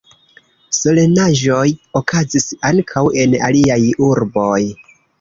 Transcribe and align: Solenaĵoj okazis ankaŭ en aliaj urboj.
Solenaĵoj 0.77 1.67
okazis 2.01 2.51
ankaŭ 2.73 3.07
en 3.27 3.39
aliaj 3.53 3.81
urboj. 4.11 4.61